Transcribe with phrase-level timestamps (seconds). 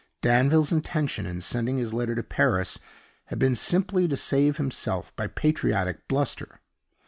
[0.23, 2.79] Danville's intention, in sending his letter to Paris,
[3.25, 6.59] had been simply to save himself by patriotic bluster.